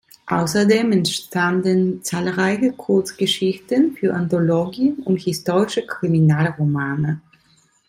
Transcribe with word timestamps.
Außerdem 0.25 0.93
entstanden 0.93 2.01
zahlreiche 2.03 2.71
Kurzgeschichten 2.71 3.95
für 3.95 4.15
Anthologien 4.15 4.95
und 5.03 5.19
historische 5.21 5.85
Kriminalromane. 5.85 7.21